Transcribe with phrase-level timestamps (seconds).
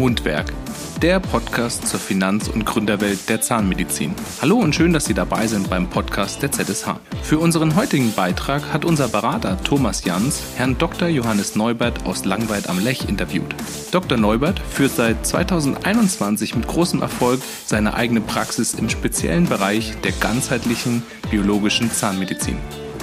[0.00, 0.50] Mundwerk,
[1.02, 4.14] der Podcast zur Finanz- und Gründerwelt der Zahnmedizin.
[4.40, 6.96] Hallo und schön, dass Sie dabei sind beim Podcast der ZSH.
[7.22, 11.08] Für unseren heutigen Beitrag hat unser Berater Thomas Jans Herrn Dr.
[11.08, 13.54] Johannes Neubert aus Langweid am Lech interviewt.
[13.90, 14.16] Dr.
[14.16, 21.02] Neubert führt seit 2021 mit großem Erfolg seine eigene Praxis im speziellen Bereich der ganzheitlichen
[21.30, 22.56] biologischen Zahnmedizin.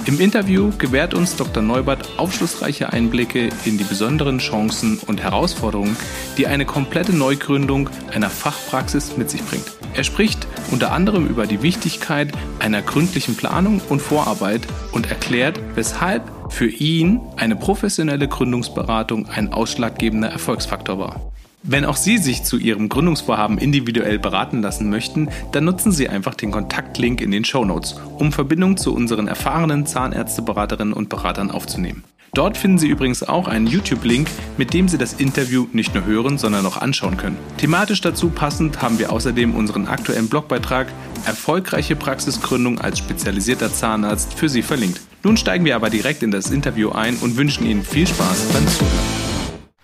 [0.08, 1.62] Im Interview gewährt uns Dr.
[1.62, 5.98] Neubert aufschlussreiche Einblicke in die besonderen Chancen und Herausforderungen,
[6.38, 9.66] die eine komplette Neugründung einer Fachpraxis mit sich bringt.
[9.92, 16.22] Er spricht unter anderem über die Wichtigkeit einer gründlichen Planung und Vorarbeit und erklärt, weshalb
[16.48, 21.27] für ihn eine professionelle Gründungsberatung ein ausschlaggebender Erfolgsfaktor war.
[21.64, 26.34] Wenn auch Sie sich zu Ihrem Gründungsvorhaben individuell beraten lassen möchten, dann nutzen Sie einfach
[26.34, 32.04] den Kontaktlink in den Show Notes, um Verbindung zu unseren erfahrenen Zahnärzteberaterinnen und Beratern aufzunehmen.
[32.34, 36.38] Dort finden Sie übrigens auch einen YouTube-Link, mit dem Sie das Interview nicht nur hören,
[36.38, 37.38] sondern auch anschauen können.
[37.56, 40.88] Thematisch dazu passend haben wir außerdem unseren aktuellen Blogbeitrag
[41.26, 45.00] Erfolgreiche Praxisgründung als spezialisierter Zahnarzt für Sie verlinkt.
[45.24, 48.66] Nun steigen wir aber direkt in das Interview ein und wünschen Ihnen viel Spaß beim
[48.68, 49.17] Zuhören.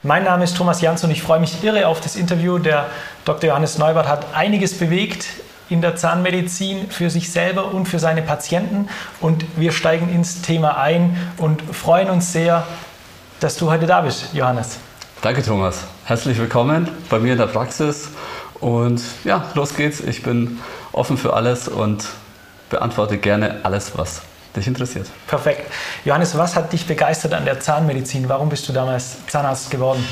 [0.07, 2.59] Mein Name ist Thomas Jans und ich freue mich irre auf das Interview.
[2.59, 2.91] Der
[3.25, 3.49] Dr.
[3.49, 5.25] Johannes Neubert hat einiges bewegt
[5.71, 8.91] in der Zahnmedizin für sich selber und für seine Patienten.
[9.23, 12.67] Und wir steigen ins Thema ein und freuen uns sehr,
[13.41, 14.77] dass du heute da bist, Johannes.
[15.23, 15.85] Danke, Thomas.
[16.05, 18.11] Herzlich willkommen bei mir in der Praxis.
[18.61, 20.01] Und ja, los geht's.
[20.01, 20.61] Ich bin
[20.93, 22.05] offen für alles und
[22.69, 24.21] beantworte gerne alles, was
[24.57, 25.07] dich interessiert.
[25.27, 25.71] Perfekt.
[26.05, 28.29] Johannes, was hat dich begeistert an der Zahnmedizin?
[28.29, 30.05] Warum bist du damals Zahnarzt geworden?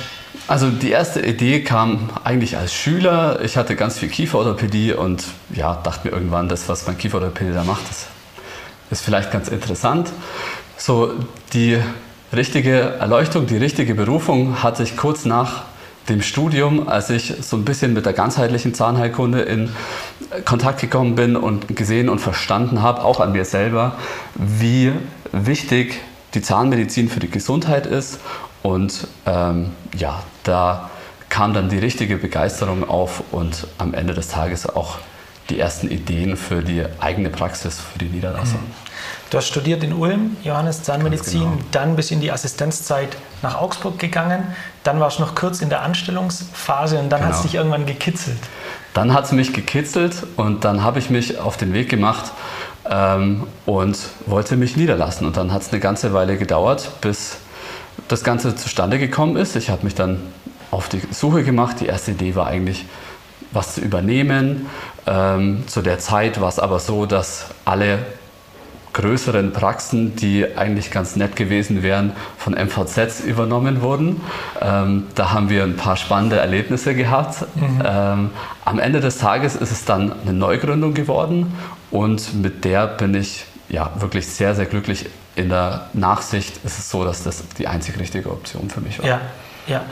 [0.49, 3.41] Also die erste Idee kam eigentlich als Schüler.
[3.43, 7.65] Ich hatte ganz viel Kieferorthopädie und ja, dachte mir irgendwann, das, was mein Kieferorthopäde da
[7.65, 8.07] macht, das
[8.91, 10.11] ist vielleicht ganz interessant.
[10.77, 11.13] So
[11.53, 11.79] die
[12.33, 15.63] richtige Erleuchtung, die richtige Berufung hatte ich kurz nach
[16.09, 19.71] dem Studium, als ich so ein bisschen mit der ganzheitlichen Zahnheilkunde in
[20.45, 23.97] Kontakt gekommen bin und gesehen und verstanden habe, auch an mir selber,
[24.35, 24.93] wie
[25.31, 26.01] wichtig
[26.35, 28.19] die Zahnmedizin für die Gesundheit ist.
[28.63, 30.91] Und ähm, ja, da
[31.29, 34.99] kam dann die richtige Begeisterung auf und am Ende des Tages auch
[35.51, 38.61] die ersten Ideen für die eigene Praxis, für die Niederlassung.
[38.61, 38.82] Mhm.
[39.31, 41.59] Du hast studiert in Ulm, Johannes Zahnmedizin, genau.
[41.73, 44.55] dann bis in die Assistenzzeit nach Augsburg gegangen,
[44.85, 47.33] dann warst du noch kurz in der Anstellungsphase und dann genau.
[47.33, 48.39] hat es dich irgendwann gekitzelt.
[48.95, 52.31] Dann hat es mich gekitzelt und dann habe ich mich auf den Weg gemacht
[52.91, 55.27] ähm, und wollte mich niederlassen.
[55.27, 57.39] Und dann hat es eine ganze Weile gedauert, bis
[58.09, 59.57] das Ganze zustande gekommen ist.
[59.57, 60.21] Ich habe mich dann
[60.71, 61.77] auf die Suche gemacht.
[61.81, 62.87] Die erste Idee war eigentlich,
[63.53, 64.67] was zu übernehmen.
[65.07, 68.01] Ähm, zu der Zeit war es aber so, dass alle
[68.93, 74.21] größeren Praxen, die eigentlich ganz nett gewesen wären, von MVZs übernommen wurden.
[74.61, 77.47] Ähm, da haben wir ein paar spannende Erlebnisse gehabt.
[77.55, 77.83] Mhm.
[77.85, 78.31] Ähm,
[78.65, 81.55] am Ende des Tages ist es dann eine Neugründung geworden
[81.91, 85.07] und mit der bin ich ja wirklich sehr, sehr glücklich.
[85.35, 89.07] In der Nachsicht ist es so, dass das die einzig richtige Option für mich war.
[89.07, 89.21] Ja,
[89.67, 89.83] ja.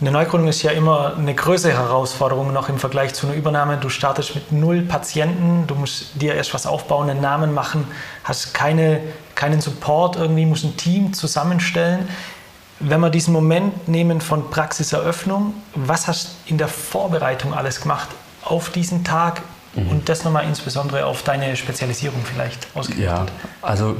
[0.00, 3.76] Eine Neugründung ist ja immer eine größere Herausforderung noch im Vergleich zu einer Übernahme.
[3.76, 7.86] Du startest mit null Patienten, du musst dir erst was aufbauen, einen Namen machen,
[8.24, 9.00] hast keine,
[9.36, 12.08] keinen Support irgendwie, musst ein Team zusammenstellen.
[12.80, 18.08] Wenn wir diesen Moment nehmen von Praxiseröffnung, was hast du in der Vorbereitung alles gemacht
[18.42, 19.42] auf diesen Tag
[19.74, 19.90] mhm.
[19.90, 23.06] und das nochmal insbesondere auf deine Spezialisierung vielleicht ausgerichtet?
[23.06, 23.26] Ja,
[23.62, 23.96] also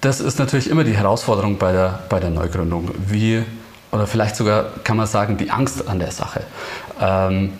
[0.00, 2.92] das ist natürlich immer die Herausforderung bei der, bei der Neugründung.
[2.96, 3.44] Wie
[3.92, 6.42] oder vielleicht sogar kann man sagen, die Angst an der Sache.
[7.00, 7.54] Ähm,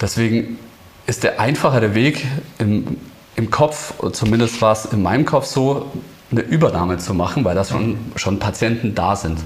[0.00, 0.58] deswegen
[1.06, 2.26] ist der einfachere Weg
[2.58, 2.98] im,
[3.36, 5.90] im Kopf, zumindest war es in meinem Kopf so,
[6.30, 9.38] eine Übernahme zu machen, weil da schon, schon Patienten da sind.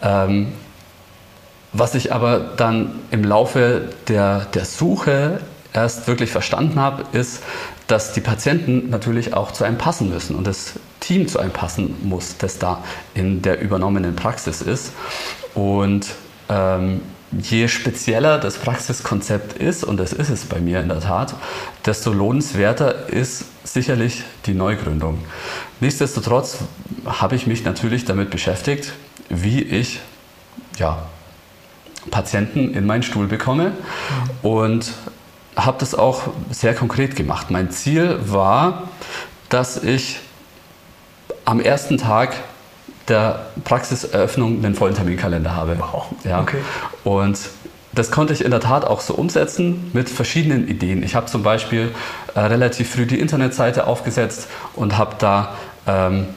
[0.00, 0.52] Ähm,
[1.72, 5.40] was ich aber dann im Laufe der, der Suche
[5.72, 7.42] erst wirklich verstanden habe, ist,
[7.86, 11.96] dass die Patienten natürlich auch zu einem passen müssen und das Team zu einem passen
[12.02, 12.82] muss, das da
[13.14, 14.92] in der übernommenen Praxis ist.
[15.54, 16.06] Und
[16.48, 17.00] ähm,
[17.32, 21.34] je spezieller das Praxiskonzept ist, und das ist es bei mir in der Tat,
[21.84, 25.18] desto lohnenswerter ist sicherlich die Neugründung.
[25.80, 26.58] Nichtsdestotrotz
[27.06, 28.92] habe ich mich natürlich damit beschäftigt,
[29.28, 30.00] wie ich
[30.78, 31.06] ja,
[32.10, 34.48] Patienten in meinen Stuhl bekomme mhm.
[34.48, 34.92] und
[35.56, 37.50] habe das auch sehr konkret gemacht.
[37.50, 38.88] Mein Ziel war,
[39.48, 40.20] dass ich
[41.44, 42.34] am ersten Tag
[43.08, 45.76] der Praxiseröffnung einen vollen Terminkalender habe.
[45.78, 46.06] Wow.
[46.24, 46.40] Ja.
[46.40, 46.58] Okay.
[47.04, 47.38] Und
[47.92, 51.02] das konnte ich in der Tat auch so umsetzen mit verschiedenen Ideen.
[51.02, 51.94] Ich habe zum Beispiel
[52.34, 55.54] äh, relativ früh die Internetseite aufgesetzt und habe da
[55.86, 56.28] ähm,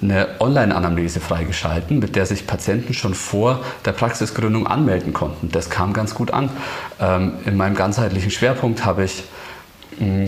[0.00, 5.50] eine Online-Anamnese freigeschalten, mit der sich Patienten schon vor der Praxisgründung anmelden konnten.
[5.50, 6.50] Das kam ganz gut an.
[7.00, 9.24] Ähm, in meinem ganzheitlichen Schwerpunkt habe ich
[9.98, 10.26] hm,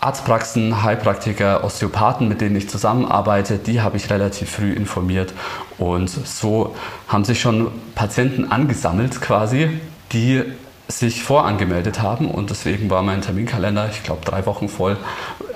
[0.00, 5.32] Arztpraxen, Heilpraktiker, Osteopathen, mit denen ich zusammenarbeite, die habe ich relativ früh informiert.
[5.78, 6.74] Und so
[7.06, 9.80] haben sich schon Patienten angesammelt quasi,
[10.12, 10.42] die
[10.88, 12.28] sich vorangemeldet haben.
[12.28, 14.96] Und deswegen war mein Terminkalender, ich glaube, drei Wochen voll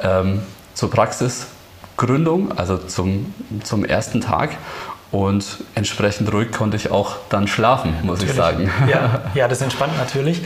[0.03, 0.43] ähm,
[0.75, 0.91] zur
[1.97, 4.57] Praxisgründung, also zum, zum ersten Tag.
[5.13, 8.31] Und entsprechend ruhig konnte ich auch dann schlafen, muss natürlich.
[8.31, 8.71] ich sagen.
[8.89, 10.43] Ja, ja, das entspannt natürlich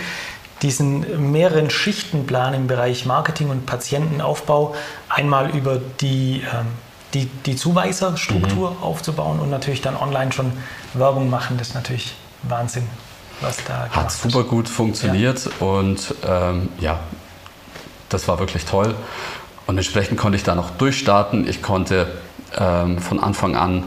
[0.62, 4.74] diesen mehreren Schichtenplan im Bereich Marketing und Patientenaufbau
[5.08, 6.66] einmal über die, ähm,
[7.14, 8.82] die, die Zuweiserstruktur mhm.
[8.82, 10.52] aufzubauen und natürlich dann online schon
[10.92, 11.56] Werbung machen.
[11.56, 12.86] Das ist natürlich Wahnsinn,
[13.40, 15.66] was da Hat super gut funktioniert ja.
[15.66, 17.00] und ähm, ja,
[18.10, 18.94] das war wirklich toll.
[19.70, 21.46] Und entsprechend konnte ich da noch durchstarten.
[21.46, 22.08] Ich konnte
[22.58, 23.84] ähm, von Anfang an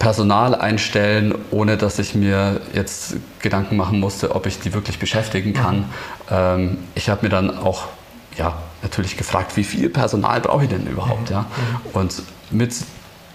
[0.00, 5.52] Personal einstellen, ohne dass ich mir jetzt Gedanken machen musste, ob ich die wirklich beschäftigen
[5.52, 5.84] kann.
[6.28, 7.84] Ähm, ich habe mir dann auch
[8.36, 11.30] ja, natürlich gefragt, wie viel Personal brauche ich denn überhaupt?
[11.30, 11.36] Mhm.
[11.36, 11.40] Ja?
[11.42, 11.46] Mhm.
[11.92, 12.74] Und mit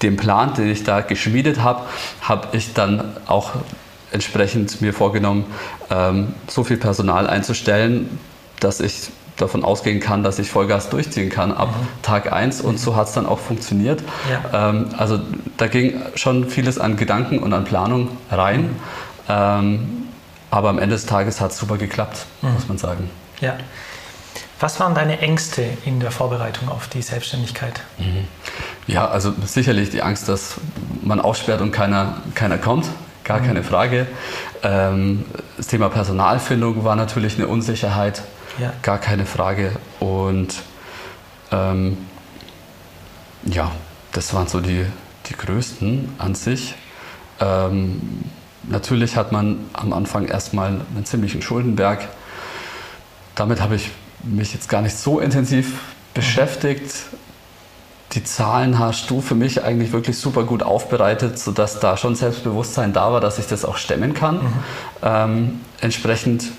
[0.02, 1.84] dem Plan, den ich da geschmiedet habe,
[2.20, 3.52] habe ich dann auch
[4.12, 5.46] entsprechend mir vorgenommen,
[5.90, 8.20] ähm, so viel Personal einzustellen,
[8.60, 9.10] dass ich
[9.44, 11.88] davon ausgehen kann, dass ich Vollgas durchziehen kann ab mhm.
[12.02, 14.02] Tag 1 und so hat es dann auch funktioniert.
[14.30, 14.70] Ja.
[14.70, 15.20] Ähm, also
[15.58, 18.70] da ging schon vieles an Gedanken und an Planung rein, mhm.
[19.30, 19.88] ähm,
[20.50, 22.54] aber am Ende des Tages hat es super geklappt, mhm.
[22.54, 23.10] muss man sagen.
[23.42, 23.56] Ja.
[24.60, 27.82] Was waren deine Ängste in der Vorbereitung auf die Selbstständigkeit?
[27.98, 28.28] Mhm.
[28.88, 30.56] Ja, also sicherlich die Angst, dass
[31.02, 32.86] man aufsperrt und keiner, keiner kommt,
[33.24, 33.46] gar mhm.
[33.46, 34.08] keine Frage.
[34.64, 35.26] Ähm,
[35.58, 38.22] das Thema Personalfindung war natürlich eine Unsicherheit.
[38.60, 38.74] Ja.
[38.82, 39.72] Gar keine Frage.
[40.00, 40.56] Und
[41.52, 41.98] ähm,
[43.46, 43.72] ja,
[44.12, 44.86] das waren so die,
[45.28, 46.76] die größten an sich.
[47.40, 48.24] Ähm,
[48.64, 52.08] natürlich hat man am Anfang erstmal einen ziemlichen Schuldenberg.
[53.36, 53.92] Damit habe ich
[54.24, 55.80] mich jetzt gar nicht so intensiv
[56.14, 56.94] beschäftigt.
[58.14, 62.94] Die Zahlen hast du für mich eigentlich wirklich super gut aufbereitet, sodass da schon Selbstbewusstsein
[62.94, 64.36] da war, dass ich das auch stemmen kann.
[64.36, 64.54] Mhm.
[65.02, 66.52] Ähm, entsprechend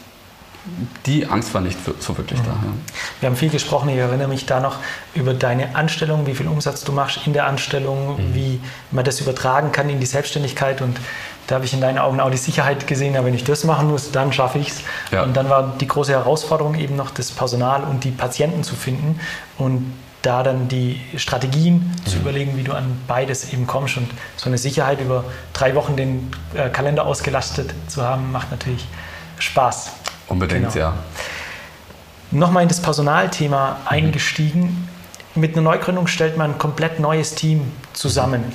[1.06, 2.44] die Angst war nicht so wirklich mhm.
[2.44, 2.50] da.
[2.50, 2.72] Ja.
[3.20, 4.76] Wir haben viel gesprochen, ich erinnere mich da noch
[5.14, 8.34] über deine Anstellung, wie viel Umsatz du machst in der Anstellung, mhm.
[8.34, 10.98] wie man das übertragen kann in die Selbstständigkeit und
[11.46, 13.88] da habe ich in deinen Augen auch die Sicherheit gesehen, ja, wenn ich das machen
[13.88, 14.80] muss, dann schaffe ich es.
[15.12, 15.24] Ja.
[15.24, 19.20] Und dann war die große Herausforderung eben noch, das Personal und die Patienten zu finden
[19.58, 22.06] und da dann die Strategien mhm.
[22.06, 23.98] zu überlegen, wie du an beides eben kommst.
[23.98, 28.86] Und so eine Sicherheit über drei Wochen den äh, Kalender ausgelastet zu haben, macht natürlich
[29.38, 29.90] Spaß.
[30.28, 30.86] Unbedingt, genau.
[30.86, 30.94] ja.
[32.30, 33.88] Nochmal in das Personalthema mhm.
[33.88, 34.88] eingestiegen.
[35.34, 38.42] Mit einer Neugründung stellt man ein komplett neues Team zusammen.
[38.42, 38.52] Mhm.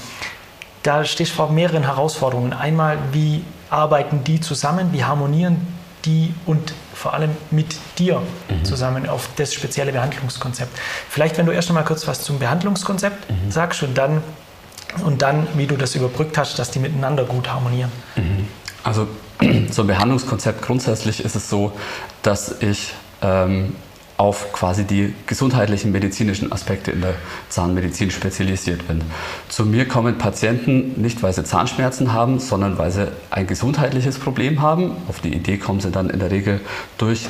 [0.84, 2.54] Da stehst du vor mehreren Herausforderungen.
[2.54, 5.68] Einmal, wie arbeiten die zusammen, wie harmonieren
[6.06, 8.66] die und vor allem mit dir mhm.
[8.66, 10.78] zusammen auf das spezielle Behandlungskonzept.
[11.10, 13.52] Vielleicht, wenn du erst einmal kurz was zum Behandlungskonzept mhm.
[13.52, 14.22] sagst und dann,
[15.04, 17.92] und dann, wie du das überbrückt hast, dass die miteinander gut harmonieren.
[18.16, 18.48] Mhm.
[19.72, 21.72] Zum Behandlungskonzept grundsätzlich ist es so,
[22.24, 23.76] dass ich ähm,
[24.18, 27.14] auf quasi die gesundheitlichen medizinischen Aspekte in der
[27.48, 29.02] Zahnmedizin spezialisiert bin.
[29.48, 34.62] Zu mir kommen Patienten nicht, weil sie Zahnschmerzen haben, sondern weil sie ein gesundheitliches Problem
[34.62, 34.92] haben.
[35.08, 36.60] Auf die Idee kommen sie dann in der Regel
[36.98, 37.30] durch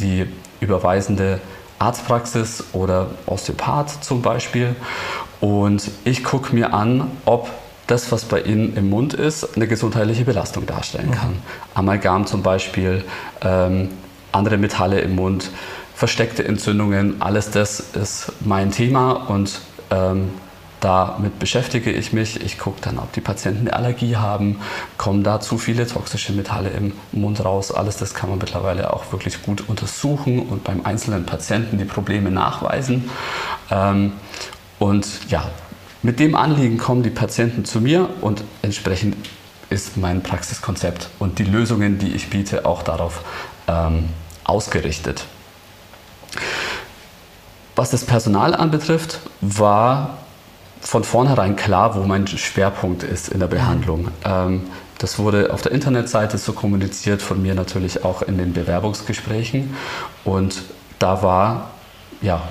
[0.00, 0.26] die
[0.60, 1.40] überweisende
[1.78, 4.76] Arztpraxis oder Osteopath zum Beispiel.
[5.40, 7.48] Und ich gucke mir an, ob
[7.88, 11.30] das, was bei Ihnen im Mund ist, eine gesundheitliche Belastung darstellen kann.
[11.30, 11.42] Mhm.
[11.74, 13.04] Amalgam zum Beispiel,
[13.42, 13.88] ähm,
[14.30, 15.50] andere Metalle im Mund,
[15.94, 20.30] versteckte Entzündungen, alles das ist mein Thema und ähm,
[20.80, 22.40] damit beschäftige ich mich.
[22.40, 24.60] Ich gucke dann, ob die Patienten eine Allergie haben,
[24.96, 27.72] kommen da zu viele toxische Metalle im Mund raus.
[27.72, 32.30] Alles das kann man mittlerweile auch wirklich gut untersuchen und beim einzelnen Patienten die Probleme
[32.30, 33.10] nachweisen.
[33.70, 34.12] Ähm,
[34.78, 35.50] und ja,
[36.02, 39.16] mit dem Anliegen kommen die Patienten zu mir und entsprechend
[39.70, 43.22] ist mein Praxiskonzept und die Lösungen, die ich biete, auch darauf
[43.66, 44.08] ähm,
[44.44, 45.24] ausgerichtet.
[47.76, 50.18] Was das Personal anbetrifft, war
[50.80, 54.08] von vornherein klar, wo mein Schwerpunkt ist in der Behandlung.
[54.24, 54.62] Ähm,
[54.98, 59.76] das wurde auf der Internetseite so kommuniziert, von mir natürlich auch in den Bewerbungsgesprächen.
[60.24, 60.62] Und
[60.98, 61.70] da war
[62.20, 62.42] ja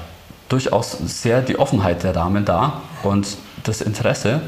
[0.49, 4.41] durchaus sehr die Offenheit der Damen da und das Interesse.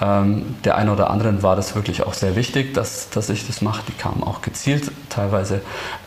[0.00, 3.62] Ähm, der einen oder anderen war das wirklich auch sehr wichtig, dass, dass ich das
[3.62, 3.82] mache.
[3.88, 5.62] Die kamen auch gezielt teilweise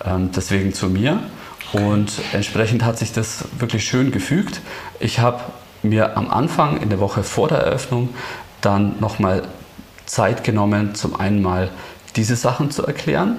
[0.05, 1.19] ähm, deswegen zu mir.
[1.73, 4.61] Und entsprechend hat sich das wirklich schön gefügt.
[4.99, 5.41] Ich habe
[5.83, 8.09] mir am Anfang in der Woche vor der Eröffnung
[8.61, 9.43] dann nochmal
[10.05, 11.69] Zeit genommen, zum einen mal
[12.15, 13.29] diese Sachen zu erklären.
[13.29, 13.37] Mhm.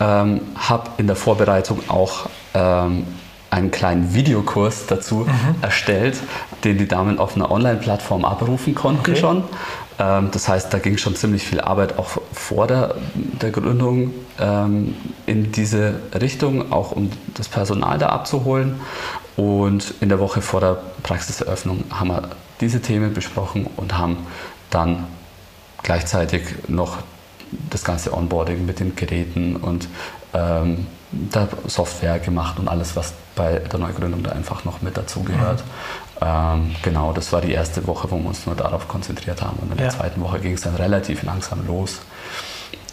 [0.00, 3.06] Ähm, habe in der Vorbereitung auch ähm,
[3.50, 5.56] einen kleinen Videokurs dazu mhm.
[5.60, 6.18] erstellt,
[6.64, 9.16] den die Damen auf einer Online-Plattform abrufen konnten okay.
[9.16, 9.44] schon.
[9.98, 14.96] Ähm, das heißt, da ging schon ziemlich viel Arbeit auch vor der, der Gründung ähm,
[15.26, 18.80] in diese Richtung, auch um das Personal da abzuholen.
[19.36, 22.30] Und in der Woche vor der Praxiseröffnung haben wir
[22.60, 24.18] diese Themen besprochen und haben
[24.70, 25.06] dann
[25.82, 26.98] gleichzeitig noch
[27.70, 29.88] das ganze Onboarding mit den Geräten und
[30.34, 35.64] ähm, der Software gemacht und alles, was bei der Neugründung da einfach noch mit dazugehört.
[36.20, 36.26] Mhm.
[36.26, 39.58] Ähm, genau, das war die erste Woche, wo wir uns nur darauf konzentriert haben.
[39.58, 39.92] Und in der ja.
[39.92, 42.00] zweiten Woche ging es dann relativ langsam los.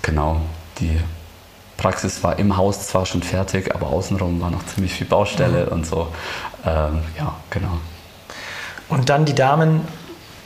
[0.01, 0.41] Genau,
[0.79, 0.99] die
[1.75, 5.71] Praxis war im Haus zwar schon fertig, aber außenrum war noch ziemlich viel Baustelle mhm.
[5.73, 6.07] und so.
[6.65, 7.79] Ähm, ja, genau.
[8.89, 9.81] Und dann die Damen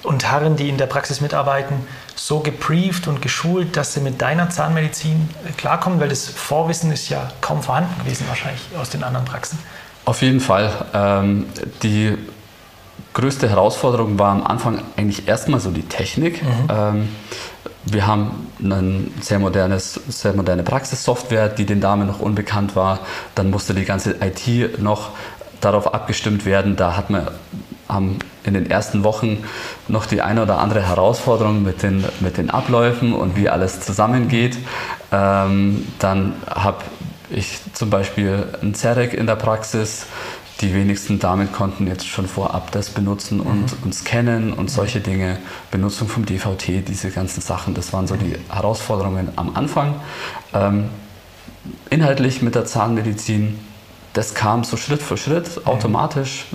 [0.03, 1.75] und Herren, die in der Praxis mitarbeiten,
[2.15, 5.99] so gebrieft und geschult, dass sie mit deiner Zahnmedizin äh, klarkommen?
[5.99, 9.59] Weil das Vorwissen ist ja kaum vorhanden gewesen wahrscheinlich aus den anderen Praxen.
[10.05, 10.71] Auf jeden Fall.
[10.93, 11.45] Ähm,
[11.83, 12.17] die
[13.13, 16.41] größte Herausforderung war am Anfang eigentlich erstmal so die Technik.
[16.43, 16.49] Mhm.
[16.69, 17.09] Ähm,
[17.83, 22.99] wir haben eine sehr, modernes, sehr moderne Praxissoftware, die den Damen noch unbekannt war.
[23.35, 25.09] Dann musste die ganze IT noch
[25.61, 26.75] darauf abgestimmt werden.
[26.75, 27.27] Da hat man
[27.91, 29.43] haben in den ersten Wochen
[29.87, 34.57] noch die eine oder andere Herausforderung mit den, mit den Abläufen und wie alles zusammengeht.
[35.11, 36.83] Ähm, dann habe
[37.29, 40.05] ich zum Beispiel ein Zerek in der Praxis.
[40.61, 43.83] Die wenigsten Damen konnten jetzt schon vorab das benutzen und, mhm.
[43.83, 45.39] und scannen und solche Dinge.
[45.71, 49.95] Benutzung vom DVT, diese ganzen Sachen, das waren so die Herausforderungen am Anfang.
[50.53, 50.89] Ähm,
[51.89, 53.59] inhaltlich mit der Zahnmedizin,
[54.13, 56.45] das kam so Schritt für Schritt automatisch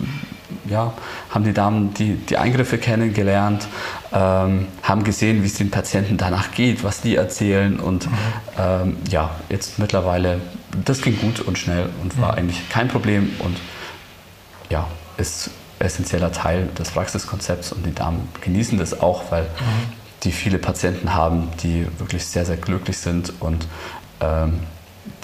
[0.69, 0.93] ja,
[1.31, 3.67] haben die Damen die, die Eingriffe kennengelernt,
[4.12, 8.17] ähm, haben gesehen, wie es den Patienten danach geht, was die erzählen und mhm.
[8.59, 10.41] ähm, ja, jetzt mittlerweile,
[10.85, 12.38] das ging gut und schnell und war mhm.
[12.38, 13.57] eigentlich kein Problem und
[14.71, 14.87] ja,
[15.17, 19.93] ist essentieller Teil des Praxiskonzepts und die Damen genießen das auch, weil mhm.
[20.25, 23.67] die viele Patienten haben, die wirklich sehr, sehr glücklich sind und
[24.21, 24.61] ähm,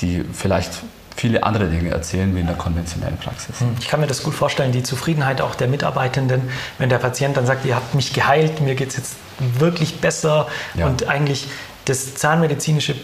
[0.00, 0.82] die vielleicht
[1.16, 3.60] viele andere Dinge erzählen wie in der konventionellen Praxis.
[3.60, 6.42] Hm, ich kann mir das gut vorstellen, die Zufriedenheit auch der Mitarbeitenden,
[6.78, 10.46] wenn der Patient dann sagt, ihr habt mich geheilt, mir geht es jetzt wirklich besser
[10.74, 10.86] ja.
[10.86, 11.48] und eigentlich
[11.84, 12.94] das zahnmedizinische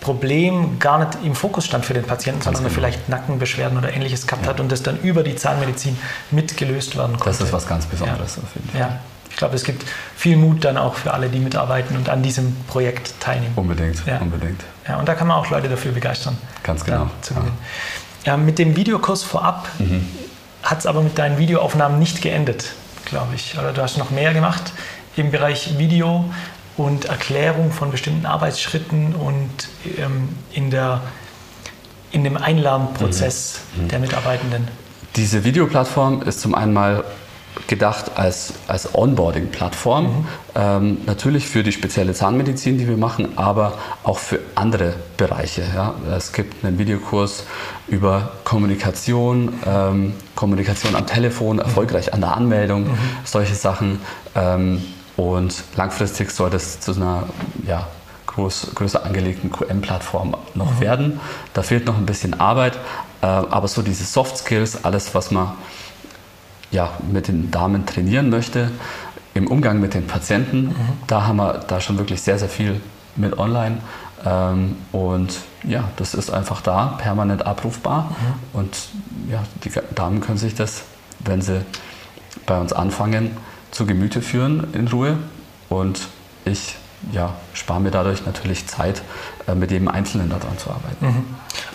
[0.00, 2.86] Problem gar nicht im Fokus stand für den Patienten, Ganz sondern genau.
[2.86, 4.50] er vielleicht Nackenbeschwerden oder ähnliches gehabt ja.
[4.50, 5.96] hat und das dann über die Zahnmedizin
[6.32, 7.38] mitgelöst werden konnte.
[7.38, 8.42] Das ist was ganz Besonderes ja.
[8.42, 8.80] auf jeden Fall.
[8.80, 8.98] Ja.
[9.30, 12.54] Ich glaube, es gibt viel Mut dann auch für alle, die mitarbeiten und an diesem
[12.68, 13.54] Projekt teilnehmen.
[13.56, 14.18] Unbedingt, ja.
[14.18, 14.60] unbedingt.
[14.86, 16.36] Ja, und da kann man auch Leute dafür begeistern.
[16.62, 17.08] Ganz genau.
[18.24, 18.36] Ja.
[18.36, 20.06] mit dem Videokurs vorab mhm.
[20.62, 22.72] hat es aber mit deinen Videoaufnahmen nicht geendet,
[23.04, 23.58] glaube ich.
[23.58, 24.72] Oder du hast noch mehr gemacht
[25.16, 26.24] im Bereich Video
[26.76, 29.50] und Erklärung von bestimmten Arbeitsschritten und
[29.98, 31.00] ähm, in, der,
[32.10, 33.84] in dem Einlernprozess mhm.
[33.84, 33.88] Mhm.
[33.88, 34.68] der Mitarbeitenden.
[35.16, 37.04] Diese Videoplattform ist zum einen mal
[37.66, 40.04] gedacht als, als Onboarding-Plattform.
[40.04, 40.26] Mhm.
[40.54, 45.62] Ähm, natürlich für die spezielle Zahnmedizin, die wir machen, aber auch für andere Bereiche.
[45.74, 45.94] Ja.
[46.16, 47.44] Es gibt einen Videokurs
[47.88, 52.98] über Kommunikation, ähm, Kommunikation am Telefon, erfolgreich an der Anmeldung, mhm.
[53.24, 54.00] solche Sachen.
[54.34, 54.82] Ähm,
[55.16, 57.24] und langfristig soll das zu einer
[57.66, 57.86] ja,
[58.26, 60.80] groß, größer angelegten QM-Plattform noch mhm.
[60.80, 61.20] werden.
[61.54, 62.78] Da fehlt noch ein bisschen Arbeit,
[63.20, 65.52] äh, aber so diese Soft Skills, alles, was man
[66.72, 68.70] ja, mit den Damen trainieren möchte,
[69.34, 70.74] im Umgang mit den Patienten, mhm.
[71.06, 72.80] da haben wir da schon wirklich sehr, sehr viel
[73.16, 73.78] mit online.
[74.24, 78.04] Ähm, und ja, das ist einfach da, permanent abrufbar.
[78.10, 78.60] Mhm.
[78.60, 78.76] Und
[79.30, 80.82] ja, die Damen können sich das,
[81.20, 81.64] wenn sie
[82.46, 83.30] bei uns anfangen,
[83.70, 85.18] zu Gemüte führen in Ruhe.
[85.68, 86.08] Und
[86.44, 86.76] ich
[87.10, 89.02] ja, spare mir dadurch natürlich Zeit,
[89.48, 91.06] äh, mit jedem Einzelnen daran zu arbeiten.
[91.06, 91.24] Mhm.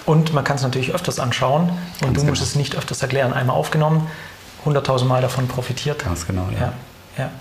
[0.05, 2.29] Und man kann es natürlich öfters anschauen und Ganz du genau.
[2.29, 3.33] musst es nicht öfters erklären.
[3.33, 4.07] Einmal aufgenommen,
[4.65, 6.03] 100.000 Mal davon profitiert.
[6.03, 6.59] Ganz genau, ja.
[6.59, 6.73] ja,
[7.17, 7.31] ja.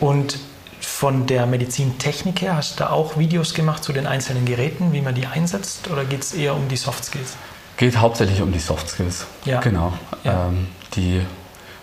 [0.00, 0.38] Und
[0.80, 5.00] von der Medizintechnik her, hast du da auch Videos gemacht zu den einzelnen Geräten, wie
[5.00, 7.34] man die einsetzt, oder geht es eher um die Soft Skills?
[7.76, 9.26] Geht hauptsächlich um die Soft Skills.
[9.44, 9.60] Ja.
[9.60, 9.92] Genau.
[10.24, 10.48] Ja.
[10.48, 11.22] Ähm, die,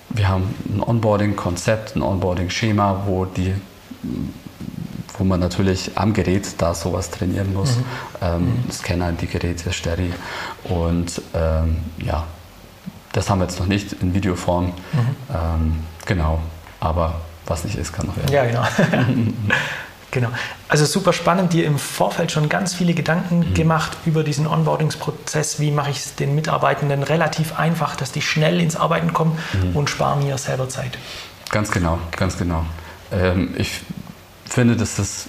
[0.09, 3.53] wir haben ein Onboarding-Konzept, ein Onboarding-Schema, wo die
[5.19, 7.75] wo man natürlich am Gerät da sowas trainieren muss.
[7.75, 7.83] Mhm.
[8.21, 8.71] Ähm, mhm.
[8.71, 10.13] Scanner, die Geräte, Steri
[10.63, 12.25] und ähm, ja,
[13.13, 14.65] das haben wir jetzt noch nicht in Videoform.
[14.65, 14.73] Mhm.
[15.33, 16.39] Ähm, genau,
[16.79, 18.31] aber was nicht ist, kann noch werden.
[18.31, 18.63] Ja, genau.
[20.11, 20.29] Genau.
[20.67, 23.53] Also super spannend, dir im Vorfeld schon ganz viele Gedanken mhm.
[23.53, 25.59] gemacht über diesen Onboardingsprozess.
[25.59, 29.75] Wie mache ich es den Mitarbeitenden relativ einfach, dass die schnell ins Arbeiten kommen mhm.
[29.75, 30.97] und sparen mir selber Zeit?
[31.51, 32.65] Ganz genau, ganz genau.
[33.11, 33.81] Ähm, ich
[34.45, 35.27] finde, das ist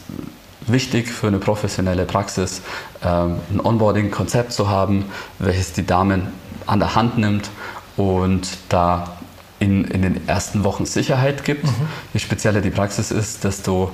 [0.66, 2.62] wichtig für eine professionelle Praxis,
[3.04, 5.06] ähm, ein Onboarding-Konzept zu haben,
[5.38, 6.28] welches die Damen
[6.70, 7.50] an der Hand nimmt
[7.96, 9.16] und da
[9.58, 11.64] in, in den ersten Wochen Sicherheit gibt.
[11.64, 11.88] Mhm.
[12.14, 13.90] Je spezieller die Praxis ist, desto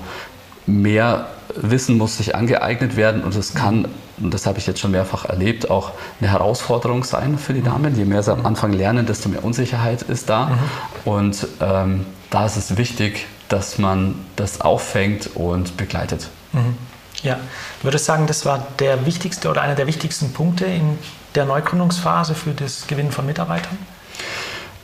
[0.67, 4.91] mehr Wissen muss sich angeeignet werden und es kann, und das habe ich jetzt schon
[4.91, 7.97] mehrfach erlebt, auch eine Herausforderung sein für die Damen.
[7.97, 10.47] Je mehr sie am Anfang lernen, desto mehr Unsicherheit ist da.
[10.47, 10.59] Mhm.
[11.05, 16.29] Und ähm, da ist es wichtig, dass man das auffängt und begleitet.
[16.53, 16.77] Mhm.
[17.23, 17.39] Ja,
[17.83, 20.99] würde sagen, das war der wichtigste oder einer der wichtigsten Punkte in
[21.37, 23.79] der Neugründungsphase für das Gewinnen von Mitarbeitern?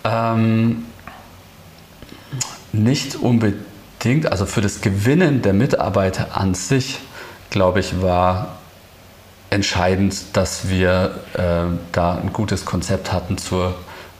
[0.04, 0.84] Ähm,
[2.72, 6.98] nicht unbedingt bedingt, also für das Gewinnen der Mitarbeiter an sich,
[7.50, 8.56] glaube ich, war
[9.50, 13.74] entscheidend, dass wir äh, da ein gutes Konzept hatten zur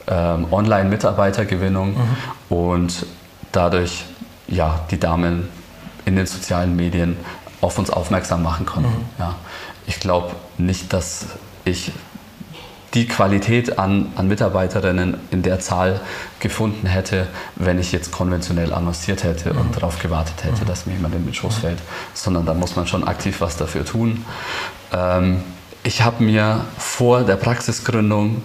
[0.07, 2.55] ähm, Online-Mitarbeitergewinnung mhm.
[2.55, 3.05] und
[3.51, 4.05] dadurch
[4.47, 5.49] ja, die Damen
[6.05, 7.17] in den sozialen Medien
[7.61, 8.89] auf uns aufmerksam machen konnten.
[8.89, 9.05] Mhm.
[9.19, 9.35] Ja.
[9.87, 11.25] Ich glaube nicht, dass
[11.65, 11.91] ich
[12.93, 15.99] die Qualität an, an Mitarbeiterinnen in der Zahl
[16.39, 19.73] gefunden hätte, wenn ich jetzt konventionell annonciert hätte und mhm.
[19.73, 20.67] darauf gewartet hätte, mhm.
[20.67, 21.79] dass mir jemand in den Schoß fällt,
[22.13, 24.25] sondern da muss man schon aktiv was dafür tun.
[24.91, 25.41] Ähm,
[25.83, 28.43] ich habe mir vor der Praxisgründung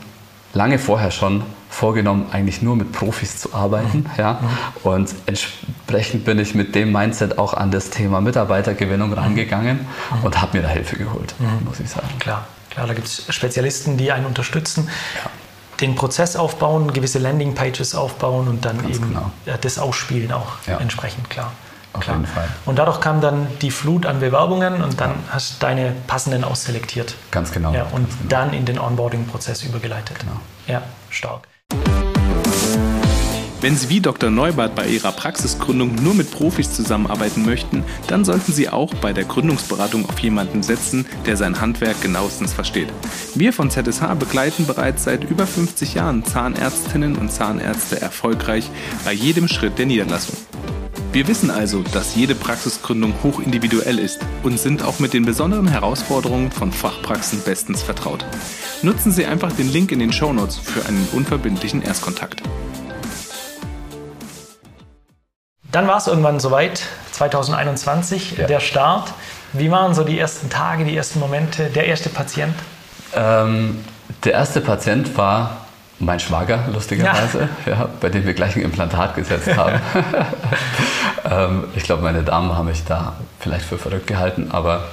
[0.55, 3.99] lange vorher schon vorgenommen, eigentlich nur mit Profis zu arbeiten.
[3.99, 4.07] Mhm.
[4.17, 4.41] Ja?
[4.41, 4.91] Mhm.
[4.91, 10.25] Und entsprechend bin ich mit dem Mindset auch an das Thema Mitarbeitergewinnung rangegangen mhm.
[10.25, 12.09] und habe mir da Hilfe geholt, muss ich sagen.
[12.19, 12.47] Klar.
[12.79, 15.29] Klar, da gibt es Spezialisten, die einen unterstützen, ja.
[15.81, 19.33] den Prozess aufbauen, gewisse Landingpages aufbauen und dann Ganz eben genau.
[19.61, 20.79] das ausspielen auch ja.
[20.79, 21.51] entsprechend, klar.
[21.93, 22.15] Auf klar.
[22.19, 22.49] jeden Fall.
[22.67, 25.17] Und dadurch kam dann die Flut an Bewerbungen und dann ja.
[25.31, 27.17] hast du deine passenden ausselektiert.
[27.33, 27.75] Ganz genau.
[27.75, 28.29] Ja, und Ganz genau.
[28.29, 30.21] dann in den Onboarding-Prozess übergeleitet.
[30.21, 30.39] Genau.
[30.69, 31.49] Ja, stark.
[33.61, 34.31] Wenn Sie wie Dr.
[34.31, 39.25] Neubart bei Ihrer Praxisgründung nur mit Profis zusammenarbeiten möchten, dann sollten Sie auch bei der
[39.25, 42.89] Gründungsberatung auf jemanden setzen, der sein Handwerk genauestens versteht.
[43.35, 48.71] Wir von ZSH begleiten bereits seit über 50 Jahren Zahnärztinnen und Zahnärzte erfolgreich
[49.05, 50.37] bei jedem Schritt der Niederlassung.
[51.11, 56.53] Wir wissen also, dass jede Praxisgründung hochindividuell ist und sind auch mit den besonderen Herausforderungen
[56.53, 58.25] von Fachpraxen bestens vertraut.
[58.83, 62.43] Nutzen Sie einfach den Link in den Shownotes für einen unverbindlichen Erstkontakt.
[65.71, 68.47] Dann war es irgendwann soweit, 2021, ja.
[68.47, 69.13] der Start.
[69.53, 72.55] Wie waren so die ersten Tage, die ersten Momente, der erste Patient?
[73.15, 73.85] Ähm,
[74.25, 75.67] der erste Patient war
[75.99, 77.73] mein Schwager, lustigerweise, ja.
[77.73, 79.81] ja bei dem wir gleich ein Implantat gesetzt haben.
[81.31, 84.85] ähm, ich glaube, meine Damen haben mich da vielleicht für verrückt gehalten, aber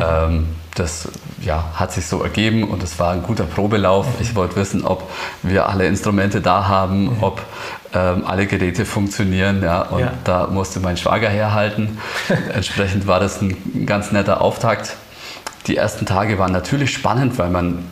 [0.00, 1.08] ähm, das
[1.40, 4.06] ja, hat sich so ergeben und es war ein guter Probelauf.
[4.20, 5.10] Ich wollte wissen, ob
[5.42, 7.22] wir alle Instrumente da haben, mhm.
[7.22, 7.42] ob
[7.94, 9.62] ähm, alle Geräte funktionieren.
[9.62, 10.12] Ja, und ja.
[10.24, 11.98] da musste mein Schwager herhalten.
[12.54, 14.96] Entsprechend war das ein ganz netter Auftakt.
[15.66, 17.84] Die ersten Tage waren natürlich spannend, weil man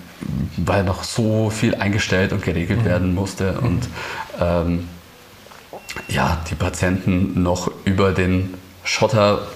[0.57, 2.85] weil noch so viel eingestellt und geregelt mhm.
[2.85, 3.88] werden musste und
[4.40, 4.88] ähm,
[6.09, 9.47] ja, die Patienten noch über den Schotter,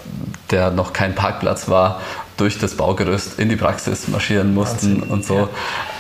[0.51, 2.01] der noch kein Parkplatz war,
[2.39, 5.11] durch das Baugerüst in die Praxis marschieren mussten Wahnsinn.
[5.11, 5.49] und so.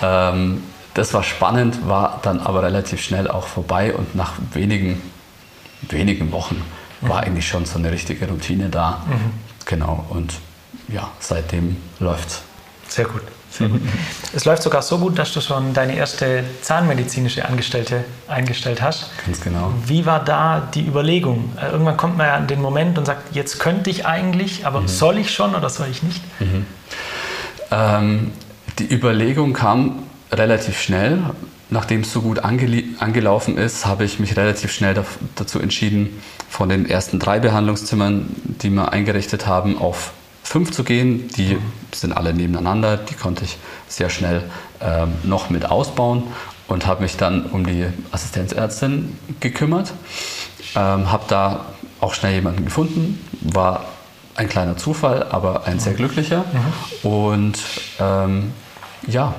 [0.00, 0.30] Ja.
[0.30, 0.62] Ähm,
[0.94, 5.00] das war spannend, war dann aber relativ schnell auch vorbei und nach wenigen,
[5.82, 6.62] wenigen Wochen
[7.00, 7.08] mhm.
[7.08, 9.04] war eigentlich schon so eine richtige Routine da.
[9.06, 9.30] Mhm.
[9.66, 10.34] Genau, und
[10.88, 12.42] ja, seitdem läuft's.
[12.88, 13.22] Sehr gut.
[13.58, 13.80] Sehr gut.
[14.32, 19.10] Es läuft sogar so gut, dass du schon deine erste zahnmedizinische Angestellte eingestellt hast.
[19.26, 19.72] Ganz genau.
[19.84, 21.52] Wie war da die Überlegung?
[21.60, 24.82] Äh, irgendwann kommt man ja an den Moment und sagt, jetzt könnte ich eigentlich, aber
[24.82, 24.88] mhm.
[24.88, 26.20] soll ich schon oder soll ich nicht?
[26.40, 26.66] Mhm.
[27.70, 28.30] Ähm,
[28.78, 31.18] die Überlegung kam relativ schnell.
[31.70, 34.98] Nachdem es so gut angelaufen ist, habe ich mich relativ schnell
[35.34, 40.12] dazu entschieden, von den ersten drei Behandlungszimmern, die wir eingerichtet haben, auf
[40.48, 41.28] fünf zu gehen.
[41.36, 41.58] Die
[41.92, 44.42] sind alle nebeneinander, die konnte ich sehr schnell
[44.80, 46.22] ähm, noch mit ausbauen
[46.68, 49.92] und habe mich dann um die Assistenzärztin gekümmert.
[50.74, 51.66] Ähm, habe da
[52.00, 53.84] auch schnell jemanden gefunden, war
[54.36, 56.44] ein kleiner Zufall, aber ein sehr glücklicher.
[57.02, 57.08] Mhm.
[57.10, 57.58] Und
[58.00, 58.52] ähm,
[59.06, 59.34] ja,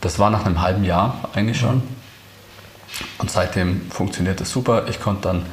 [0.00, 1.82] das war nach einem halben Jahr eigentlich schon.
[3.18, 4.86] Und seitdem funktioniert es super.
[4.88, 5.46] Ich konnte dann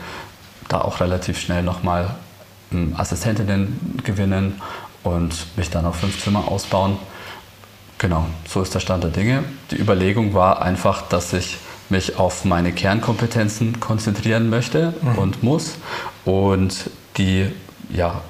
[0.69, 2.15] da auch relativ schnell nochmal
[2.98, 4.62] Assistentinnen gewinnen
[5.04, 6.98] und mich dann auf fünf Zimmer ausbauen.
[7.98, 9.44] Genau, so ist der Stand der Dinge.
[9.72, 11.58] Die Überlegung war einfach, dass ich
[11.90, 15.18] mich auf meine Kernkompetenzen konzentrieren möchte mhm.
[15.18, 15.76] und muss
[16.26, 17.52] und die
[17.94, 18.22] ja,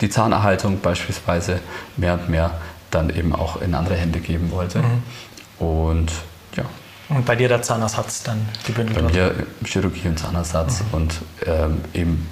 [0.00, 1.60] die Zahnerhaltung beispielsweise
[1.96, 2.50] mehr und mehr
[2.90, 4.78] dann eben auch in andere Hände geben wollte.
[4.78, 5.66] Mhm.
[5.66, 6.12] Und
[6.56, 6.64] ja.
[7.08, 10.86] Und bei dir der Zahnersatz dann gebündelt Bei mir Chirurgie und Zahnersatz mhm.
[10.92, 11.14] und
[11.46, 12.28] ähm, eben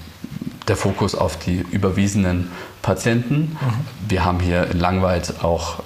[0.68, 2.50] der Fokus auf die überwiesenen
[2.83, 3.57] Patienten.
[3.61, 4.09] Mhm.
[4.09, 5.83] Wir haben hier in Langweid auch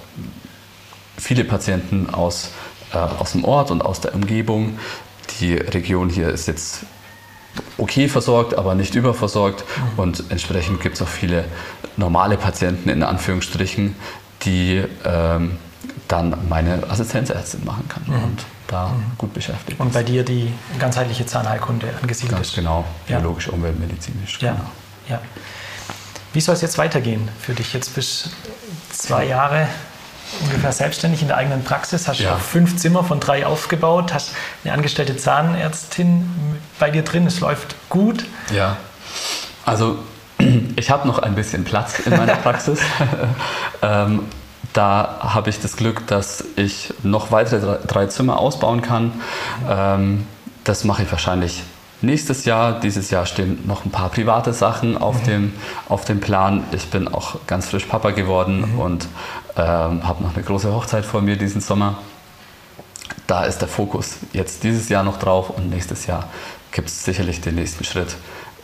[1.17, 2.51] viele Patienten aus,
[2.93, 4.79] äh, aus dem Ort und aus der Umgebung.
[5.39, 6.85] Die Region hier ist jetzt
[7.77, 9.63] okay versorgt, aber nicht überversorgt.
[9.95, 9.99] Mhm.
[9.99, 11.45] Und entsprechend gibt es auch viele
[11.97, 13.95] normale Patienten in Anführungsstrichen,
[14.43, 15.57] die ähm,
[16.07, 18.37] dann meine Assistenzärztin machen kann mhm.
[18.71, 19.11] Da mhm.
[19.17, 22.55] gut beschäftigt Und bei dir die ganzheitliche Zahnheilkunde angesiedelt Ganz ist.
[22.55, 23.53] genau, biologisch, ja.
[23.53, 24.41] umweltmedizinisch.
[24.41, 24.51] Ja.
[24.53, 24.69] Genau.
[25.09, 25.21] ja.
[26.33, 27.73] Wie soll es jetzt weitergehen für dich?
[27.73, 28.29] Jetzt bis
[28.91, 29.67] zwei Jahre
[30.41, 32.37] ungefähr selbstständig in der eigenen Praxis, hast ja.
[32.37, 34.31] fünf Zimmer von drei aufgebaut, hast
[34.63, 36.29] eine angestellte Zahnärztin
[36.79, 38.25] bei dir drin, es läuft gut.
[38.53, 38.77] Ja,
[39.65, 39.99] also
[40.75, 42.79] ich habe noch ein bisschen Platz in meiner Praxis.
[43.81, 44.23] ähm,
[44.73, 49.13] da habe ich das Glück, dass ich noch weitere drei Zimmer ausbauen kann.
[49.67, 50.27] Ähm,
[50.63, 51.63] das mache ich wahrscheinlich
[52.01, 52.79] nächstes Jahr.
[52.79, 55.25] Dieses Jahr stehen noch ein paar private Sachen auf, mhm.
[55.25, 55.53] dem,
[55.87, 56.63] auf dem Plan.
[56.71, 58.79] Ich bin auch ganz frisch Papa geworden mhm.
[58.79, 59.07] und
[59.57, 61.97] ähm, habe noch eine große Hochzeit vor mir diesen Sommer.
[63.27, 66.25] Da ist der Fokus jetzt dieses Jahr noch drauf und nächstes Jahr
[66.71, 68.15] gibt es sicherlich den nächsten Schritt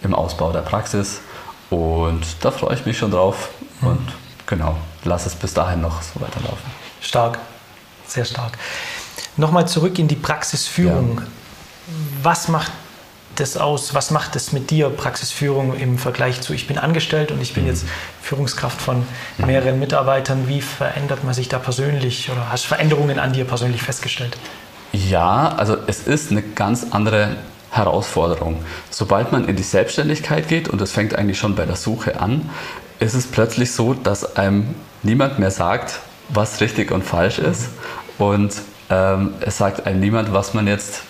[0.04, 1.22] im Ausbau der Praxis.
[1.70, 3.50] Und da freue ich mich schon drauf.
[3.82, 3.88] Mhm.
[3.88, 4.13] Und
[4.45, 6.71] genau, lass es bis dahin noch so weiterlaufen.
[7.01, 7.39] Stark,
[8.08, 8.58] sehr stark.
[9.38, 11.19] Nochmal zurück in die Praxisführung.
[11.19, 11.25] Ja.
[12.23, 12.71] Was macht
[13.36, 13.93] das aus?
[13.93, 17.63] Was macht es mit dir, Praxisführung im Vergleich zu, ich bin angestellt und ich bin
[17.63, 17.69] mhm.
[17.69, 17.86] jetzt
[18.21, 19.05] Führungskraft von
[19.38, 20.47] mehreren Mitarbeitern?
[20.47, 24.38] Wie verändert man sich da persönlich oder hast du Veränderungen an dir persönlich festgestellt?
[24.93, 27.36] Ja, also es ist eine ganz andere
[27.71, 28.63] Herausforderung.
[28.89, 32.49] Sobald man in die Selbstständigkeit geht, und das fängt eigentlich schon bei der Suche an,
[32.99, 37.69] ist es plötzlich so, dass einem niemand mehr sagt, was richtig und falsch ist.
[38.17, 38.53] Und
[38.89, 41.01] ähm, es sagt einem niemand, was man jetzt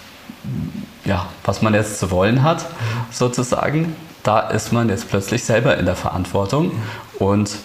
[1.06, 2.66] ja, was man jetzt zu wollen hat,
[3.12, 6.72] sozusagen, da ist man jetzt plötzlich selber in der Verantwortung
[7.20, 7.58] und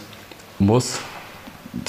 [0.59, 0.99] muss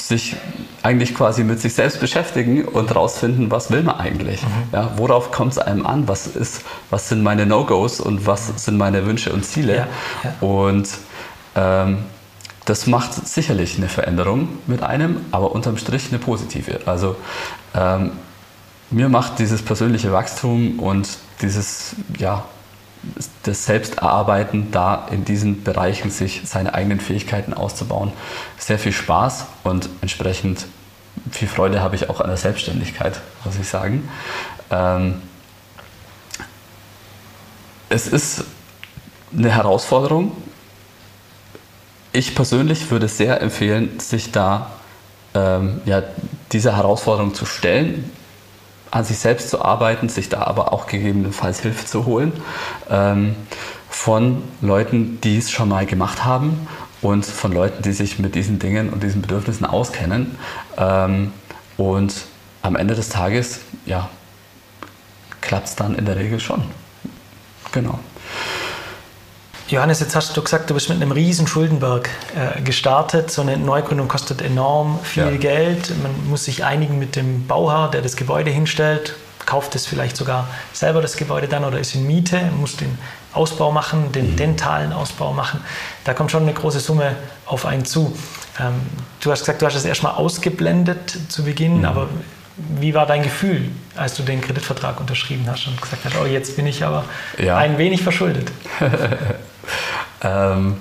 [0.00, 0.36] sich
[0.82, 4.42] eigentlich quasi mit sich selbst beschäftigen und rausfinden, was will man eigentlich?
[4.42, 4.48] Mhm.
[4.72, 6.06] Ja, worauf kommt es einem an?
[6.06, 9.76] Was, ist, was sind meine No-Gos und was sind meine Wünsche und Ziele?
[9.76, 9.86] Ja,
[10.22, 10.34] ja.
[10.40, 10.88] Und
[11.56, 11.98] ähm,
[12.64, 16.80] das macht sicherlich eine Veränderung mit einem, aber unterm Strich eine positive.
[16.86, 17.16] Also
[17.74, 18.12] ähm,
[18.90, 21.08] mir macht dieses persönliche Wachstum und
[21.40, 22.44] dieses, ja,
[23.42, 28.12] das Selbsterarbeiten, da in diesen Bereichen sich seine eigenen Fähigkeiten auszubauen,
[28.58, 30.66] sehr viel Spaß und entsprechend
[31.30, 34.08] viel Freude habe ich auch an der Selbstständigkeit, muss ich sagen.
[34.70, 35.20] Ähm,
[37.88, 38.44] es ist
[39.36, 40.32] eine Herausforderung.
[42.12, 44.70] Ich persönlich würde sehr empfehlen, sich da
[45.34, 46.02] ähm, ja,
[46.52, 48.10] dieser Herausforderung zu stellen,
[48.90, 52.32] an sich selbst zu arbeiten, sich da aber auch gegebenenfalls Hilfe zu holen
[52.90, 53.34] ähm,
[53.88, 56.68] von Leuten, die es schon mal gemacht haben
[57.00, 60.36] und von Leuten, die sich mit diesen Dingen und diesen Bedürfnissen auskennen.
[60.76, 61.32] Ähm,
[61.78, 62.26] und
[62.60, 64.10] am Ende des Tages, ja,
[65.40, 66.62] klappt es dann in der Regel schon.
[67.72, 67.98] Genau.
[69.72, 73.30] Johannes, jetzt hast du gesagt, du bist mit einem riesen Schuldenberg äh, gestartet.
[73.30, 75.36] So eine Neugründung kostet enorm viel ja.
[75.38, 75.94] Geld.
[76.02, 79.14] Man muss sich einigen mit dem Bauherr, der das Gebäude hinstellt,
[79.46, 82.98] kauft es vielleicht sogar selber das Gebäude dann oder ist in Miete, muss den
[83.32, 84.36] Ausbau machen, den mhm.
[84.36, 85.64] dentalen Ausbau machen.
[86.04, 88.14] Da kommt schon eine große Summe auf einen zu.
[88.60, 88.74] Ähm,
[89.22, 91.84] du hast gesagt, du hast es erstmal ausgeblendet zu Beginn, mhm.
[91.86, 92.08] aber
[92.78, 96.56] wie war dein Gefühl, als du den Kreditvertrag unterschrieben hast und gesagt hast, oh, jetzt
[96.56, 97.06] bin ich aber
[97.38, 97.56] ja.
[97.56, 98.52] ein wenig verschuldet?
[100.22, 100.76] ähm,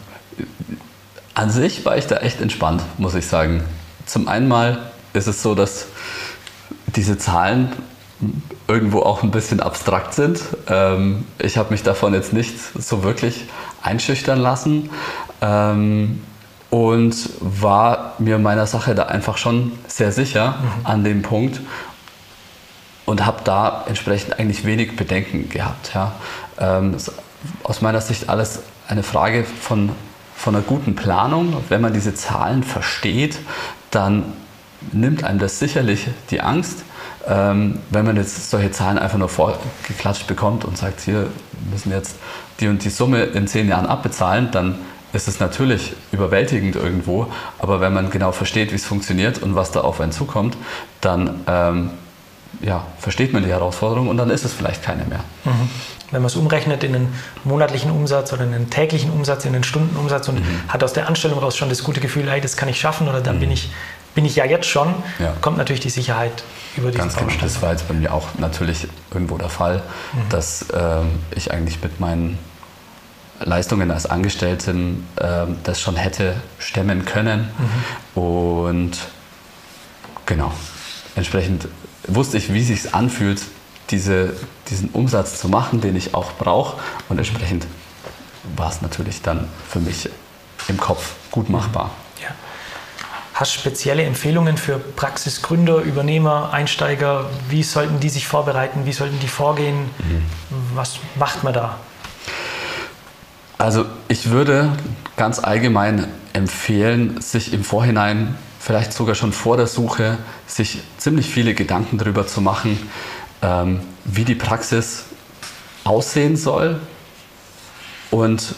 [1.34, 3.64] an sich war ich da echt entspannt, muss ich sagen.
[4.06, 5.88] Zum einen mal ist es so, dass
[6.88, 7.72] diese Zahlen
[8.68, 10.42] irgendwo auch ein bisschen abstrakt sind.
[10.68, 13.46] Ähm, ich habe mich davon jetzt nicht so wirklich
[13.82, 14.90] einschüchtern lassen
[15.42, 16.22] ähm,
[16.70, 20.86] und war mir meiner Sache da einfach schon sehr sicher mhm.
[20.86, 21.60] an dem Punkt
[23.06, 25.92] und habe da entsprechend eigentlich wenig Bedenken gehabt.
[25.94, 26.14] Ja.
[26.60, 26.96] Ähm,
[27.64, 28.60] aus meiner Sicht alles
[28.92, 29.90] eine Frage von,
[30.36, 31.56] von einer guten Planung.
[31.70, 33.40] Wenn man diese Zahlen versteht,
[33.90, 34.34] dann
[34.92, 36.84] nimmt einem das sicherlich die Angst.
[37.28, 41.28] Ähm, wenn man jetzt solche Zahlen einfach nur vorgeklatscht bekommt und sagt, hier
[41.72, 42.18] müssen jetzt
[42.60, 44.76] die und die Summe in zehn Jahren abbezahlen, dann
[45.14, 47.28] ist es natürlich überwältigend irgendwo.
[47.60, 50.58] Aber wenn man genau versteht, wie es funktioniert und was da auf einen zukommt,
[51.00, 51.90] dann ähm,
[52.60, 55.24] ja, versteht man die Herausforderung und dann ist es vielleicht keine mehr.
[55.46, 55.70] Mhm.
[56.12, 59.64] Wenn man es umrechnet in einen monatlichen Umsatz oder in einen täglichen Umsatz, in einen
[59.64, 60.62] Stundenumsatz und mhm.
[60.68, 63.22] hat aus der Anstellung raus schon das gute Gefühl, hey, das kann ich schaffen oder
[63.22, 63.42] dann mhm.
[63.42, 63.72] bin, ich,
[64.14, 65.34] bin ich ja jetzt schon, ja.
[65.40, 66.44] kommt natürlich die Sicherheit
[66.76, 67.32] über diesen Ganz genau.
[67.40, 70.30] Das war jetzt bei mir auch natürlich irgendwo der Fall, mhm.
[70.30, 72.38] dass ähm, ich eigentlich mit meinen
[73.40, 77.50] Leistungen als Angestellten ähm, das schon hätte stemmen können.
[78.16, 78.22] Mhm.
[78.22, 78.98] Und
[80.26, 80.52] genau,
[81.16, 81.68] entsprechend
[82.08, 83.42] wusste ich, wie es sich anfühlt,
[83.90, 84.34] diese,
[84.70, 86.78] diesen Umsatz zu machen, den ich auch brauche.
[87.10, 87.68] Und entsprechend
[88.56, 90.10] war es natürlich dann für mich
[90.68, 91.92] im Kopf gut machbar.
[92.22, 92.30] Ja.
[93.34, 97.30] Hast spezielle Empfehlungen für Praxisgründer, Übernehmer, Einsteiger?
[97.50, 98.86] Wie sollten die sich vorbereiten?
[98.86, 99.90] Wie sollten die vorgehen?
[100.00, 100.24] Mhm.
[100.76, 101.78] Was macht man da?
[103.58, 104.72] Also ich würde
[105.18, 111.56] ganz allgemein empfehlen, sich im Vorhinein, vielleicht sogar schon vor der Suche, sich ziemlich viele
[111.56, 112.78] Gedanken darüber zu machen,
[113.42, 115.06] ähm, wie die Praxis
[115.84, 116.80] aussehen soll
[118.12, 118.54] und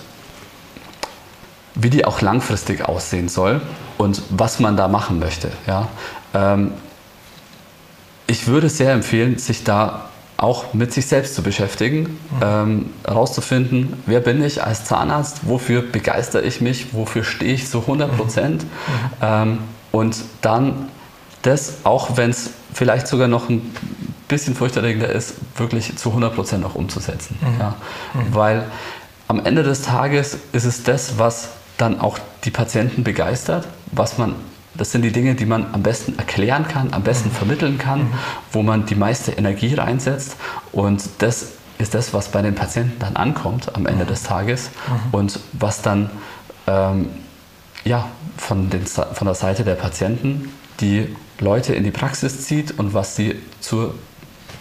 [1.75, 3.61] wie die auch langfristig aussehen soll
[3.97, 5.51] und was man da machen möchte.
[5.67, 5.87] Ja?
[6.33, 6.73] Ähm,
[8.27, 12.89] ich würde sehr empfehlen, sich da auch mit sich selbst zu beschäftigen, mhm.
[13.07, 18.17] ähm, wer bin ich als Zahnarzt, wofür begeistere ich mich, wofür stehe ich zu 100
[18.17, 18.67] Prozent mhm.
[19.21, 19.57] ähm,
[19.93, 20.89] und dann
[21.43, 23.61] das, auch wenn es vielleicht sogar noch ein
[24.27, 27.37] bisschen furchterregender ist, wirklich zu 100 Prozent auch umzusetzen.
[27.39, 27.59] Mhm.
[27.59, 27.75] Ja.
[28.13, 28.35] Mhm.
[28.35, 28.65] Weil
[29.27, 34.35] am Ende des Tages ist es das, was dann auch die Patienten begeistert, was man
[34.75, 37.33] das sind die Dinge, die man am besten erklären kann, am besten mhm.
[37.33, 38.13] vermitteln kann, mhm.
[38.51, 40.35] wo man die meiste Energie reinsetzt.
[40.71, 44.07] Und das ist das, was bei den Patienten dann ankommt am Ende mhm.
[44.07, 45.13] des Tages mhm.
[45.13, 46.09] und was dann
[46.65, 47.09] ähm,
[47.85, 52.93] ja, von, den, von der Seite der Patienten die Leute in die Praxis zieht und
[52.93, 53.95] was sie zur,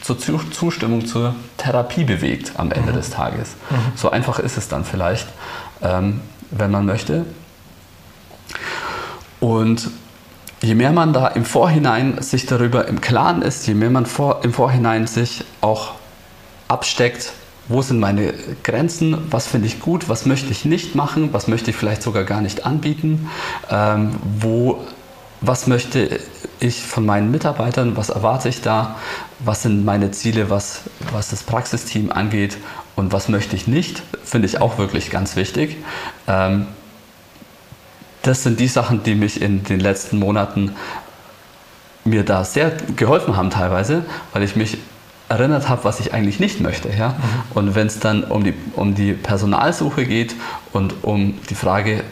[0.02, 2.96] zur Zustimmung zur Therapie bewegt am Ende mhm.
[2.96, 3.50] des Tages.
[3.70, 3.76] Mhm.
[3.96, 5.28] So einfach ist es dann vielleicht,
[5.82, 7.24] ähm, wenn man möchte.
[9.40, 9.90] Und
[10.60, 14.44] je mehr man da im Vorhinein sich darüber im Klaren ist, je mehr man vor,
[14.44, 15.94] im Vorhinein sich auch
[16.68, 17.32] absteckt,
[17.68, 21.70] wo sind meine Grenzen, was finde ich gut, was möchte ich nicht machen, was möchte
[21.70, 23.28] ich vielleicht sogar gar nicht anbieten,
[23.70, 24.84] ähm, wo,
[25.40, 26.20] was möchte
[26.60, 28.96] ich von meinen Mitarbeitern, was erwarte ich da,
[29.40, 32.56] was sind meine Ziele, was, was das Praxisteam angeht
[32.96, 35.76] und was möchte ich nicht, finde ich auch wirklich ganz wichtig.
[36.26, 36.66] Ähm,
[38.22, 40.72] das sind die Sachen, die mich in den letzten Monaten
[42.04, 44.78] mir da sehr geholfen haben teilweise, weil ich mich
[45.32, 46.90] erinnert habe, was ich eigentlich nicht möchte.
[46.90, 47.10] Ja?
[47.10, 47.14] Mhm.
[47.54, 50.34] Und wenn es dann um die, um die Personalsuche geht
[50.72, 52.04] und um die Frage,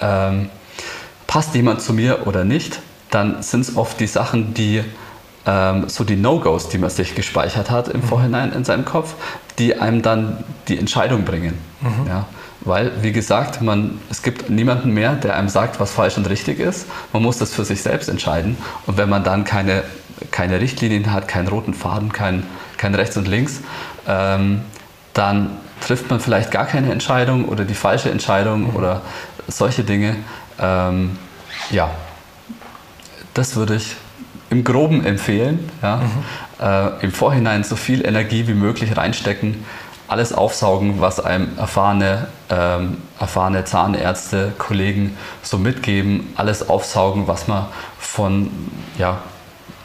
[0.00, 0.48] ähm,
[1.26, 2.80] passt jemand zu mir oder nicht,
[3.10, 4.84] dann sind es oft die Sachen, die
[5.46, 8.04] ähm, so die No-Gos, die man sich gespeichert hat im mhm.
[8.04, 9.14] Vorhinein in seinem Kopf,
[9.58, 11.58] die einem dann die Entscheidung bringen.
[11.80, 12.06] Mhm.
[12.06, 12.26] Ja?
[12.62, 16.60] Weil, wie gesagt, man, es gibt niemanden mehr, der einem sagt, was falsch und richtig
[16.60, 16.86] ist.
[17.12, 18.58] Man muss das für sich selbst entscheiden.
[18.86, 19.82] Und wenn man dann keine,
[20.30, 22.44] keine Richtlinien hat, keinen roten Faden, kein,
[22.76, 23.60] kein rechts und links,
[24.06, 24.62] ähm,
[25.14, 28.76] dann trifft man vielleicht gar keine Entscheidung oder die falsche Entscheidung mhm.
[28.76, 29.02] oder
[29.48, 30.16] solche Dinge.
[30.58, 31.18] Ähm,
[31.70, 31.90] ja,
[33.34, 33.96] das würde ich
[34.50, 35.70] im Groben empfehlen.
[35.82, 35.96] Ja?
[35.96, 36.64] Mhm.
[37.00, 39.64] Äh, Im Vorhinein so viel Energie wie möglich reinstecken
[40.10, 47.66] alles aufsaugen, was einem erfahrene, ähm, erfahrene Zahnärzte, Kollegen so mitgeben, alles aufsaugen, was man
[47.96, 48.50] von,
[48.98, 49.18] ja,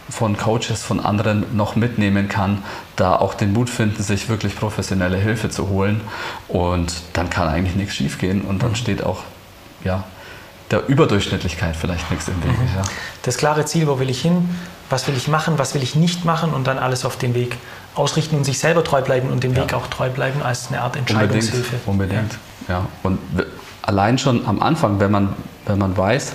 [0.09, 2.63] von Coaches, von anderen noch mitnehmen kann,
[2.95, 6.01] da auch den Mut finden, sich wirklich professionelle Hilfe zu holen
[6.47, 8.75] und dann kann eigentlich nichts schiefgehen und dann mhm.
[8.75, 9.23] steht auch
[9.83, 10.03] ja,
[10.71, 12.51] der Überdurchschnittlichkeit vielleicht nichts im Weg.
[12.51, 12.67] Mhm.
[12.75, 12.83] Ja.
[13.23, 14.49] Das klare Ziel, wo will ich hin,
[14.89, 17.57] was will ich machen, was will ich nicht machen und dann alles auf den Weg
[17.95, 19.63] ausrichten und sich selber treu bleiben und dem ja.
[19.63, 21.77] Weg auch treu bleiben als eine Art Entscheidungshilfe.
[21.85, 22.37] Unbedingt, unbedingt.
[22.67, 22.75] Ja.
[22.75, 22.87] ja.
[23.03, 23.19] Und
[23.81, 25.33] allein schon am Anfang, wenn man,
[25.65, 26.33] wenn man weiß,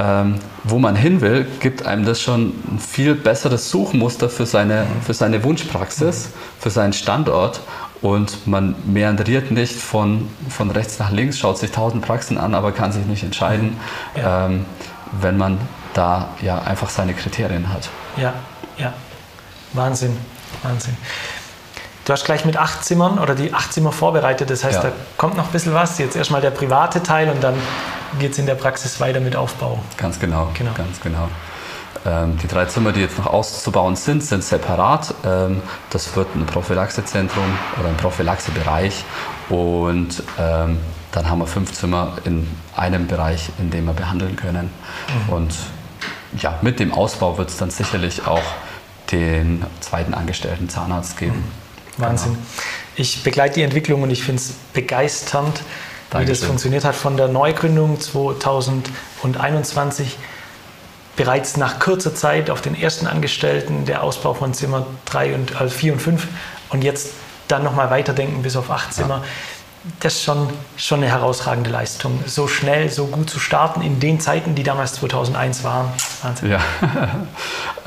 [0.00, 4.86] ähm, wo man hin will, gibt einem das schon ein viel besseres Suchmuster für seine,
[5.04, 7.60] für seine Wunschpraxis, für seinen Standort
[8.00, 12.72] und man meandriert nicht von, von rechts nach links, schaut sich tausend Praxen an, aber
[12.72, 13.78] kann sich nicht entscheiden,
[14.16, 14.46] ja.
[14.46, 14.64] ähm,
[15.20, 15.58] wenn man
[15.92, 17.90] da ja einfach seine Kriterien hat.
[18.16, 18.32] Ja,
[18.78, 18.94] ja.
[19.74, 20.16] Wahnsinn.
[20.62, 20.96] Wahnsinn.
[22.06, 24.48] Du hast gleich mit acht Zimmern oder die acht Zimmer vorbereitet.
[24.48, 24.90] Das heißt, ja.
[24.90, 25.98] da kommt noch ein bisschen was.
[25.98, 27.54] Jetzt erstmal der private Teil und dann
[28.18, 29.78] geht es in der Praxis weiter mit Aufbau.
[29.96, 30.50] Ganz genau.
[30.54, 30.72] genau.
[30.74, 31.28] Ganz genau.
[32.06, 35.14] Ähm, die drei Zimmer, die jetzt noch auszubauen sind, sind separat.
[35.24, 37.44] Ähm, das wird ein Prophylaxezentrum
[37.78, 39.04] oder ein Prophylaxebereich.
[39.48, 40.78] Und ähm,
[41.12, 44.70] dann haben wir fünf Zimmer in einem Bereich, in dem wir behandeln können.
[45.26, 45.32] Mhm.
[45.32, 45.54] Und
[46.38, 48.42] ja, mit dem Ausbau wird es dann sicherlich auch
[49.10, 51.44] den zweiten angestellten Zahnarzt geben.
[51.98, 52.02] Mhm.
[52.02, 52.32] Wahnsinn.
[52.32, 52.44] Genau.
[52.96, 55.62] Ich begleite die Entwicklung und ich finde es begeisternd,
[56.10, 56.20] Dankeschön.
[56.20, 60.18] wie das funktioniert hat von der Neugründung 2021
[61.16, 65.68] bereits nach kurzer Zeit auf den ersten Angestellten der Ausbau von Zimmer 3 und äh,
[65.68, 66.26] 4 und 5
[66.70, 67.10] und jetzt
[67.46, 69.16] dann nochmal weiterdenken bis auf acht Zimmer.
[69.16, 69.22] Ja.
[70.00, 72.22] Das ist schon, schon eine herausragende Leistung.
[72.26, 75.88] So schnell, so gut zu starten in den Zeiten, die damals 2001 waren.
[76.22, 76.50] Wahnsinn.
[76.50, 76.60] Ja,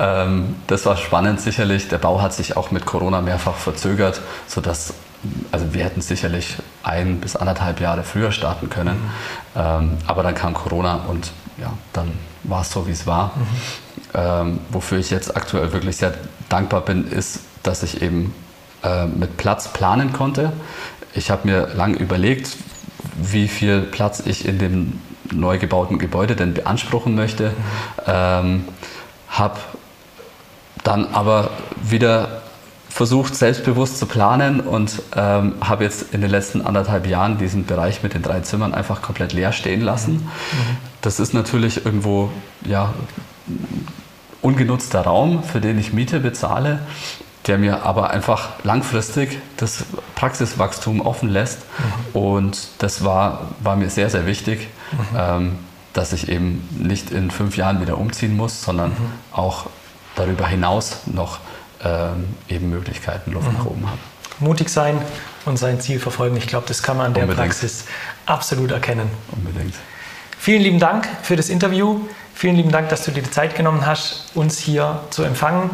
[0.00, 1.86] ähm, das war spannend sicherlich.
[1.88, 4.94] Der Bau hat sich auch mit Corona mehrfach verzögert, sodass
[5.52, 8.96] also wir hätten sicherlich ein bis anderthalb Jahre früher starten können.
[8.96, 9.60] Mhm.
[9.60, 12.12] Ähm, aber dann kam Corona und ja, dann
[12.44, 13.32] war es so, wie es war.
[13.36, 13.46] Mhm.
[14.14, 16.14] Ähm, wofür ich jetzt aktuell wirklich sehr
[16.48, 18.34] dankbar bin, ist, dass ich eben
[18.82, 20.52] äh, mit Platz planen konnte.
[21.14, 22.56] Ich habe mir lange überlegt,
[23.16, 25.00] wie viel Platz ich in dem
[25.32, 27.50] neu gebauten Gebäude denn beanspruchen möchte.
[27.50, 27.54] Mhm.
[28.06, 28.64] Ähm,
[29.28, 29.58] habe
[30.84, 31.50] dann aber
[31.82, 32.42] wieder
[32.94, 38.04] versucht, selbstbewusst zu planen und ähm, habe jetzt in den letzten anderthalb Jahren diesen Bereich
[38.04, 40.12] mit den drei Zimmern einfach komplett leer stehen lassen.
[40.12, 40.76] Mhm.
[41.00, 42.30] Das ist natürlich irgendwo
[42.64, 42.94] ja,
[44.42, 46.78] ungenutzter Raum, für den ich Miete bezahle,
[47.48, 51.62] der mir aber einfach langfristig das Praxiswachstum offen lässt.
[52.12, 52.20] Mhm.
[52.20, 55.16] Und das war, war mir sehr, sehr wichtig, mhm.
[55.18, 55.58] ähm,
[55.94, 58.92] dass ich eben nicht in fünf Jahren wieder umziehen muss, sondern
[59.32, 59.66] auch
[60.14, 61.40] darüber hinaus noch
[62.48, 63.58] eben Möglichkeiten Luft mhm.
[63.58, 63.98] nach oben haben.
[64.40, 65.00] Mutig sein
[65.44, 66.36] und sein Ziel verfolgen.
[66.36, 67.48] Ich glaube, das kann man an der Unbedingt.
[67.48, 67.84] Praxis
[68.26, 69.08] absolut erkennen.
[69.30, 69.74] Unbedingt.
[70.38, 72.00] Vielen lieben Dank für das Interview.
[72.34, 75.70] Vielen lieben Dank, dass du dir die Zeit genommen hast, uns hier zu empfangen.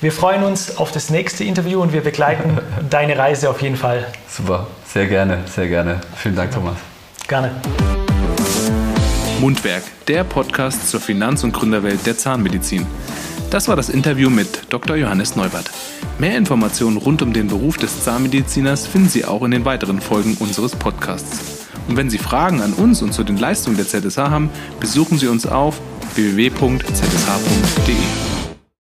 [0.00, 2.58] Wir freuen uns auf das nächste Interview und wir begleiten
[2.90, 4.06] deine Reise auf jeden Fall.
[4.28, 6.00] Super, sehr gerne, sehr gerne.
[6.16, 6.76] Vielen Dank, Thomas.
[7.28, 7.52] Gerne.
[9.40, 12.86] Mundwerk, der Podcast zur Finanz- und Gründerwelt der Zahnmedizin.
[13.54, 14.96] Das war das Interview mit Dr.
[14.96, 15.70] Johannes Neubert.
[16.18, 20.36] Mehr Informationen rund um den Beruf des Zahnmediziners finden Sie auch in den weiteren Folgen
[20.40, 21.68] unseres Podcasts.
[21.86, 25.28] Und wenn Sie Fragen an uns und zu den Leistungen der ZSH haben, besuchen Sie
[25.28, 25.80] uns auf
[26.16, 27.94] www.zsh.de.